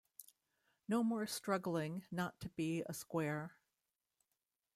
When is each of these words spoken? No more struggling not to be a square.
No 0.87 1.03
more 1.03 1.27
struggling 1.27 2.05
not 2.09 2.39
to 2.39 2.49
be 2.49 2.81
a 2.87 2.91
square. 2.91 3.51